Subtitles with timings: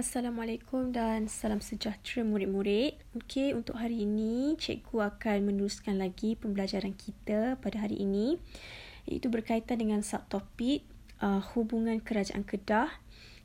[0.00, 2.96] Assalamualaikum dan salam sejahtera murid-murid.
[3.20, 8.40] Okey, untuk hari ini cikgu akan meneruskan lagi pembelajaran kita pada hari ini
[9.04, 10.88] iaitu berkaitan dengan subtopik
[11.20, 12.88] uh, hubungan kerajaan Kedah,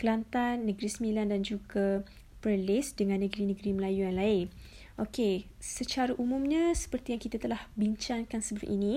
[0.00, 2.00] Kelantan, Negeri Sembilan dan juga
[2.40, 4.46] Perlis dengan negeri-negeri Melayu yang lain.
[4.98, 8.94] Okey, secara umumnya seperti yang kita telah bincangkan sebelum ini,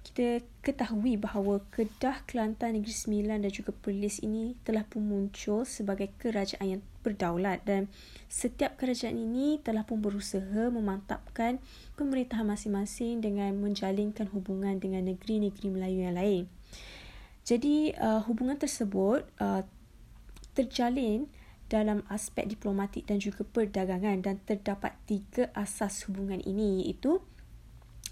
[0.00, 6.08] kita ketahui bahawa Kedah, Kelantan, Negeri Sembilan dan juga Perlis ini telah pun muncul sebagai
[6.16, 7.92] kerajaan yang berdaulat dan
[8.24, 11.60] setiap kerajaan ini telah pun berusaha memantapkan
[12.00, 16.42] pemerintahan masing-masing dengan menjalinkan hubungan dengan negeri-negeri Melayu yang lain.
[17.44, 19.60] Jadi, uh, hubungan tersebut uh,
[20.56, 21.28] terjalin
[21.72, 27.24] dalam aspek diplomatik dan juga perdagangan dan terdapat tiga asas hubungan ini iaitu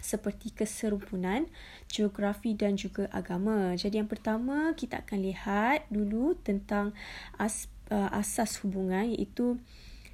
[0.02, 1.46] seperti keserumpunan,
[1.86, 3.72] geografi dan juga agama.
[3.78, 6.90] Jadi yang pertama kita akan lihat dulu tentang
[7.38, 9.62] as, uh, asas hubungan iaitu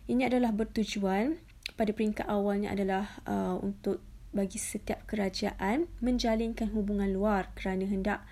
[0.04, 1.40] ini adalah bertujuan
[1.80, 8.28] pada peringkat awalnya adalah uh, untuk bagi setiap kerajaan menjalinkan hubungan luar kerana hendak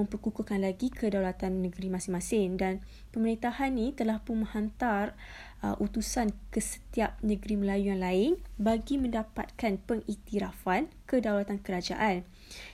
[0.00, 2.80] memperkukuhkan lagi kedaulatan negeri masing-masing dan
[3.12, 5.12] pemerintahan ini telah pun menghantar
[5.60, 12.24] uh, utusan ke setiap negeri Melayu yang lain bagi mendapatkan pengiktirafan kedaulatan kerajaan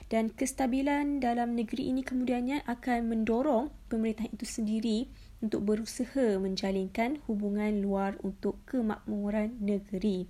[0.07, 4.99] dan kestabilan dalam negeri ini kemudiannya akan mendorong pemerintahan itu sendiri
[5.43, 10.25] untuk berusaha menjalinkan hubungan luar untuk kemakmuran negeri.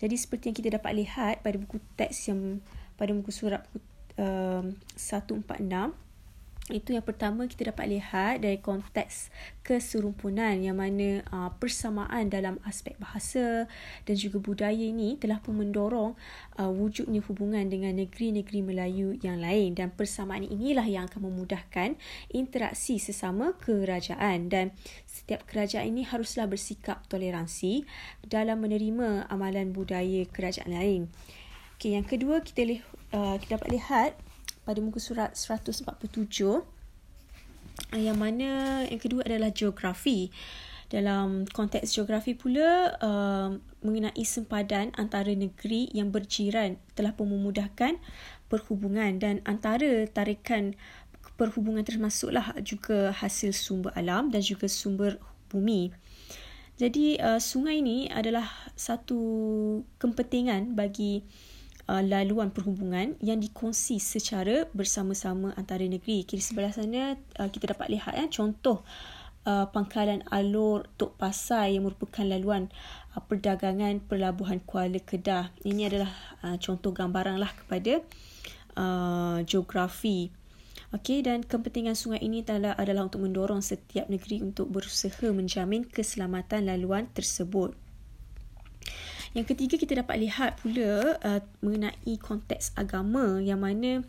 [0.00, 2.64] Jadi seperti yang kita dapat lihat pada buku teks yang
[2.96, 5.92] pada muka surat buku um, 146
[6.70, 9.34] itu yang pertama kita dapat lihat dari konteks
[9.66, 13.66] keserumpunan yang mana uh, persamaan dalam aspek bahasa
[14.06, 16.14] dan juga budaya ini telah pun mendorong
[16.62, 21.98] uh, wujudnya hubungan dengan negeri-negeri Melayu yang lain dan persamaan inilah yang akan memudahkan
[22.30, 24.70] interaksi sesama kerajaan dan
[25.02, 27.82] setiap kerajaan ini haruslah bersikap toleransi
[28.22, 31.02] dalam menerima amalan budaya kerajaan lain.
[31.74, 34.10] Okay, yang kedua kita lihat uh, kita dapat lihat
[34.62, 35.86] pada muka surat 147
[37.96, 40.32] yang mana yang kedua adalah geografi
[40.92, 43.48] dalam konteks geografi pula uh,
[43.80, 47.96] mengenai sempadan antara negeri yang berjiran telah pun memudahkan
[48.52, 50.76] perhubungan dan antara tarikan
[51.40, 55.16] perhubungan termasuklah juga hasil sumber alam dan juga sumber
[55.48, 55.96] bumi.
[56.76, 58.44] Jadi uh, sungai ini adalah
[58.76, 59.20] satu
[59.96, 61.52] kepentingan bagi uh,
[61.88, 66.22] laluan perhubungan yang dikongsi secara bersama-sama antara negeri.
[66.22, 68.86] Kiri sebelah sana uh, kita dapat lihat ya, contoh
[69.46, 72.70] uh, pangkalan alur Tok Pasai yang merupakan laluan
[73.12, 75.50] uh, perdagangan Pelabuhan Kuala Kedah.
[75.66, 76.12] Ini adalah
[76.46, 78.00] uh, contoh gambaran lah kepada
[78.78, 80.30] uh, geografi.
[80.92, 86.68] Okey dan kepentingan sungai ini adalah, adalah untuk mendorong setiap negeri untuk berusaha menjamin keselamatan
[86.68, 87.72] laluan tersebut.
[89.32, 94.04] Yang ketiga kita dapat lihat pula uh, mengenai konteks agama yang mana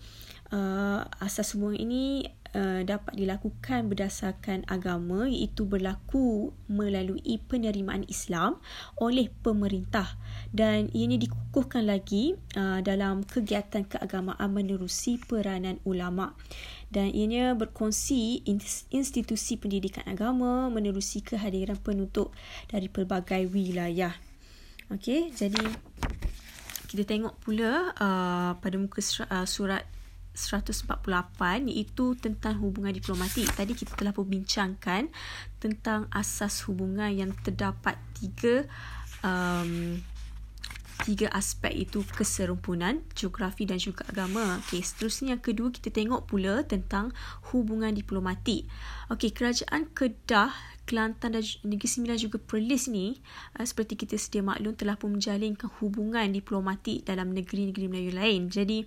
[0.51, 5.31] uh, asas hubungan ini uh, dapat dilakukan berdasarkan agama.
[5.31, 8.59] Iaitu berlaku melalui penerimaan Islam
[8.99, 10.19] oleh pemerintah.
[10.51, 16.35] Dan ianya dikukuhkan lagi uh, dalam kegiatan keagamaan menerusi peranan ulama.
[16.91, 18.43] Dan ianya berkongsi
[18.91, 22.35] institusi pendidikan agama menerusi kehadiran penutup
[22.67, 24.32] dari pelbagai wilayah.
[24.93, 25.57] Okey, jadi
[26.85, 29.81] kita tengok pula uh, pada muka uh, surat
[30.37, 30.85] 148
[31.65, 33.49] iaitu tentang hubungan diplomatik.
[33.57, 35.09] Tadi kita telah membincangkan
[35.57, 38.69] tentang asas hubungan yang terdapat tiga
[39.25, 39.97] um,
[41.01, 44.61] tiga aspek itu keserumpunan, geografi dan juga agama.
[44.61, 47.09] Okey, seterusnya yang kedua kita tengok pula tentang
[47.49, 48.69] hubungan diplomatik.
[49.09, 53.15] Okey, kerajaan Kedah Kelantan dan Negeri Sembilan juga Perlis ni
[53.55, 58.41] uh, seperti kita sedia maklum telah pun menjalinkan hubungan diplomatik dalam negeri-negeri Melayu lain.
[58.51, 58.83] Jadi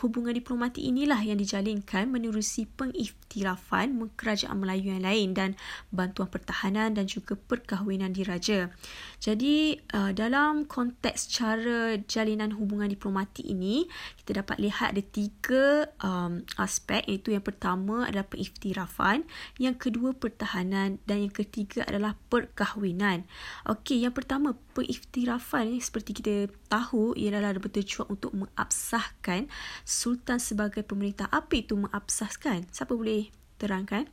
[0.00, 5.50] hubungan diplomatik inilah yang dijalinkan menerusi pengiktirafan kerajaan Melayu yang lain dan
[5.92, 8.72] bantuan pertahanan dan juga perkahwinan diraja.
[9.20, 13.84] Jadi uh, dalam konteks cara jalinan hubungan diplomatik ini
[14.22, 19.26] kita dapat lihat ada tiga um, aspek iaitu yang pertama adalah pengiktirafan,
[19.58, 23.26] yang kedua pertahanan dan yang ketiga adalah perkahwinan.
[23.66, 29.50] Okey, yang pertama pengiktirafan seperti kita tahu ialah ada bertujuan untuk mengabsahkan
[29.82, 31.26] sultan sebagai pemerintah.
[31.34, 32.70] Apa itu mengabsahkan?
[32.70, 33.28] Siapa boleh
[33.58, 34.06] terangkan?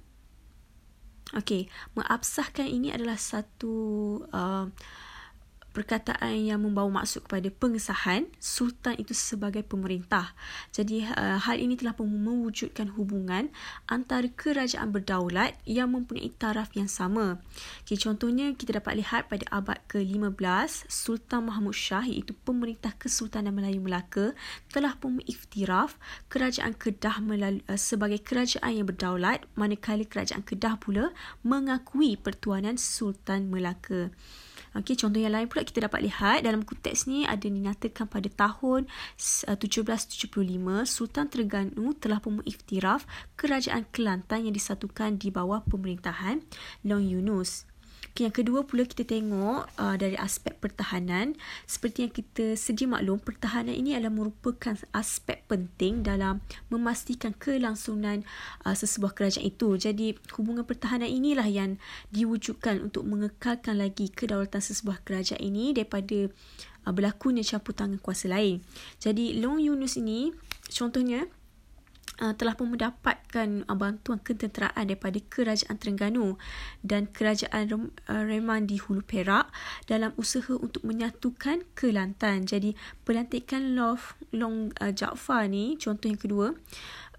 [1.32, 3.76] Okey, mengabsahkan ini adalah satu
[4.36, 4.68] uh,
[5.72, 10.36] perkataan yang membawa maksud kepada pengesahan sultan itu sebagai pemerintah.
[10.76, 13.50] Jadi uh, hal ini telah pun mewujudkan hubungan
[13.88, 17.40] antara kerajaan berdaulat yang mempunyai taraf yang sama.
[17.84, 23.80] Okay, contohnya kita dapat lihat pada abad ke-15 Sultan Mahmud Shah iaitu pemerintah Kesultanan Melayu
[23.80, 24.36] Melaka
[24.76, 25.96] telah pun mengiktiraf
[26.28, 31.16] kerajaan Kedah melalui, uh, sebagai kerajaan yang berdaulat manakala kerajaan Kedah pula
[31.48, 34.12] mengakui pertuanan Sultan Melaka.
[34.72, 38.32] Okey, contoh yang lain pula kita dapat lihat dalam buku teks ni ada dinyatakan pada
[38.32, 38.88] tahun
[39.20, 43.04] 1775 uh, Sultan Terengganu telah pun mengiktiraf
[43.36, 46.40] kerajaan Kelantan yang disatukan di bawah pemerintahan
[46.88, 47.71] Long Yunus.
[48.12, 51.32] Okay, yang kedua pula kita tengok uh, dari aspek pertahanan.
[51.64, 58.28] Seperti yang kita sedia maklum, pertahanan ini adalah merupakan aspek penting dalam memastikan kelangsungan
[58.68, 59.80] uh, sesebuah kerajaan itu.
[59.80, 61.80] Jadi hubungan pertahanan inilah yang
[62.12, 66.28] diwujudkan untuk mengekalkan lagi kedaulatan sesebuah kerajaan ini daripada
[66.84, 68.60] uh, berlakunya campur tangan kuasa lain.
[69.00, 70.36] Jadi Long Yunus ini
[70.68, 71.32] contohnya
[72.22, 76.38] uh, telah pun mendapatkan uh, bantuan ketenteraan daripada kerajaan Terengganu
[76.86, 79.50] dan kerajaan Rem, uh, Reman di Hulu Perak
[79.90, 82.46] dalam usaha untuk menyatukan Kelantan.
[82.46, 86.54] Jadi pelantikan Love Long uh, Jaafar ni contoh yang kedua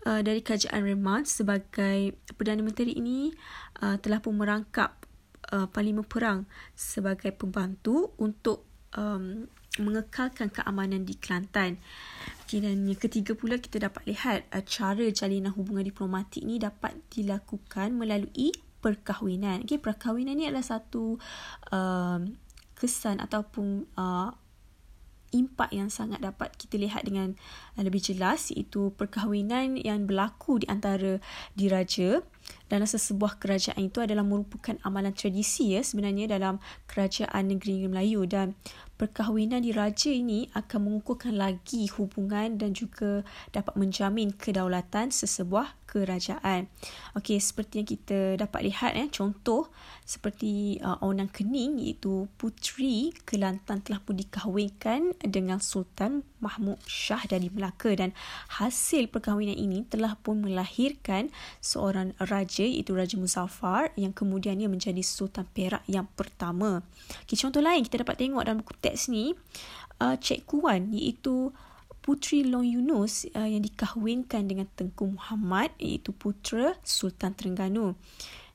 [0.06, 3.34] uh, dari kerajaan Reman sebagai Perdana Menteri ini
[3.82, 5.02] uh, telah pun merangkap
[5.50, 6.46] uh, Parlimen Perang
[6.78, 8.64] sebagai pembantu untuk
[8.94, 9.50] um,
[9.80, 11.80] mengekalkan keamanan di Kelantan.
[12.60, 17.96] Dan yang ketiga pula kita dapat lihat uh, cara jalinan hubungan diplomatik ni dapat dilakukan
[17.96, 18.52] melalui
[18.82, 19.62] perkahwinan.
[19.64, 21.16] Okay, perkahwinan ni adalah satu
[21.70, 22.18] uh,
[22.74, 24.34] kesan ataupun uh,
[25.32, 27.32] impak yang sangat dapat kita lihat dengan
[27.78, 31.22] uh, lebih jelas iaitu perkahwinan yang berlaku di antara
[31.56, 32.20] diraja
[32.68, 36.60] dalam sesebuah kerajaan itu adalah merupakan amalan tradisi ya sebenarnya dalam
[36.90, 38.58] kerajaan negeri Melayu dan
[38.96, 46.72] perkahwinan diraja ini akan mengukuhkan lagi hubungan dan juga dapat menjamin kedaulatan sesebuah kerajaan.
[47.12, 49.68] Okey, seperti yang kita dapat lihat eh contoh
[50.08, 57.52] seperti uh, Onang Kening iaitu puteri Kelantan telah pun dikahwinkan dengan Sultan Mahmud Shah dari
[57.52, 58.16] Melaka dan
[58.56, 61.28] hasil perkahwinan ini telah pun melahirkan
[61.60, 66.80] seorang raja iaitu Raja Muzaffar yang kemudian ia menjadi Sultan Perak yang pertama.
[67.28, 69.32] Okay, contoh lain kita dapat tengok dalam buku teks ni
[70.02, 71.52] uh, Cikgu Wan iaitu
[72.02, 77.94] Puteri Long Yunus uh, yang dikahwinkan dengan Tengku Muhammad iaitu putera Sultan Terengganu.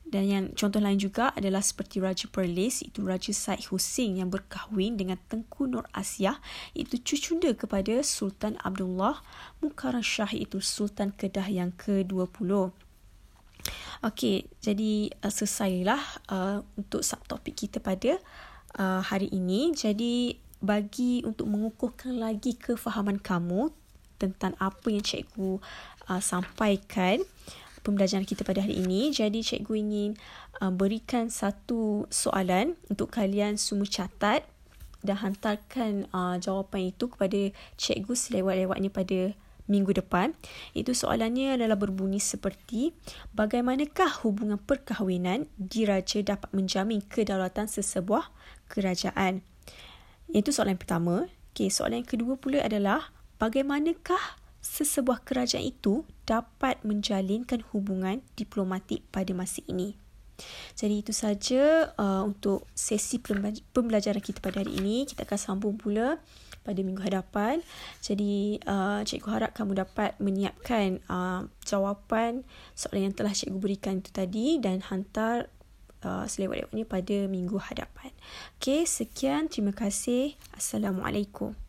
[0.08, 4.96] Dan yang contoh lain juga adalah seperti Raja Perlis iaitu Raja Said Hussein yang berkahwin
[4.96, 6.40] dengan Tengku Nur Asia
[6.72, 9.20] iaitu cucunda kepada Sultan Abdullah
[9.60, 12.72] Mukarram Shah iaitu Sultan Kedah yang ke-20.
[14.00, 16.02] Okey, jadi uh, selesailah
[16.32, 18.16] uh, untuk subtopik kita pada
[18.78, 19.74] uh, hari ini.
[19.74, 23.70] Jadi bagi untuk mengukuhkan lagi kefahaman kamu
[24.18, 25.62] tentang apa yang cikgu
[26.10, 27.22] uh, sampaikan
[27.86, 29.10] pembelajaran kita pada hari ini.
[29.14, 30.10] Jadi cikgu ingin
[30.62, 34.42] uh, berikan satu soalan untuk kalian semua catat
[34.98, 39.20] dan hantarkan uh, jawapan itu kepada cikgu selewat-lewatnya pada
[39.70, 40.34] minggu depan.
[40.72, 42.96] Itu soalannya adalah berbunyi seperti
[43.36, 48.32] bagaimanakah hubungan perkahwinan diraja dapat menjamin kedaulatan sesebuah
[48.68, 49.42] kerajaan.
[50.28, 51.16] Itu soalan yang pertama.
[51.56, 53.10] Okay, soalan yang kedua pula adalah
[53.40, 59.96] bagaimanakah sesebuah kerajaan itu dapat menjalinkan hubungan diplomatik pada masa ini.
[60.78, 63.18] Jadi itu saja uh, untuk sesi
[63.74, 65.02] pembelajaran kita pada hari ini.
[65.02, 66.22] Kita akan sambung pula
[66.62, 67.58] pada minggu hadapan.
[67.98, 72.46] Jadi uh, cikgu harap kamu dapat menyiapkan uh, jawapan
[72.78, 75.50] soalan yang telah cikgu berikan itu tadi dan hantar
[76.02, 78.10] uh, selewat-lewatnya pada minggu hadapan.
[78.58, 79.46] Okey, sekian.
[79.50, 80.34] Terima kasih.
[80.54, 81.67] Assalamualaikum.